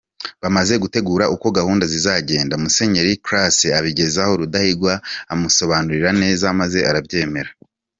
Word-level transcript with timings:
Bamaze 0.43 0.73
gutegura 0.83 1.25
uko 1.35 1.47
gahunda 1.57 1.83
zizagenda, 1.93 2.53
Musenyeri 2.63 3.13
Classe 3.25 3.67
abigezaho 3.79 4.31
Rudahigwa, 4.39 4.93
abimusobanurira 5.31 6.09
neza 6.21 6.45
maze 6.59 6.79
arabyemera. 6.89 7.51